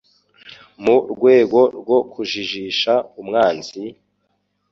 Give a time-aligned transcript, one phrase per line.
[0.83, 3.83] mu rwego rwo kujijisha umwanzi,